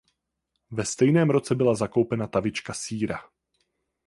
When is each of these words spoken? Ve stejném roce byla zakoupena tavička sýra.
Ve 0.71 0.85
stejném 0.85 1.29
roce 1.29 1.55
byla 1.55 1.75
zakoupena 1.75 2.27
tavička 2.27 2.73
sýra. 2.73 3.19